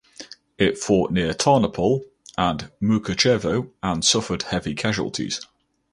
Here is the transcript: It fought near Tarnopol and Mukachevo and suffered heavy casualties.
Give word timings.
It 0.57 0.79
fought 0.79 1.11
near 1.11 1.31
Tarnopol 1.31 2.01
and 2.35 2.71
Mukachevo 2.81 3.69
and 3.83 4.03
suffered 4.03 4.41
heavy 4.41 4.73
casualties. 4.73 5.41